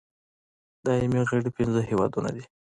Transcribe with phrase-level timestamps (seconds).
[0.85, 2.43] دایمي غړي پنځه هېوادونه دي.